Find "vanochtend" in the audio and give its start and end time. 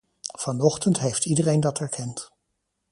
0.37-0.99